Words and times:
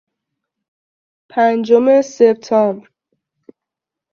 پنجم 1.29 2.01
سپتامبر 2.01 2.91